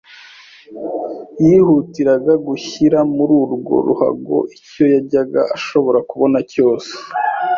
Yihutiraga 1.47 2.33
gushyira 2.47 2.97
muri 3.15 3.33
urwo 3.43 3.75
ruhago 3.87 4.37
icyo 4.57 4.83
yajyaga 4.93 5.41
ashobora 5.55 5.99
kubona 6.09 6.39
cyose. 6.51 6.91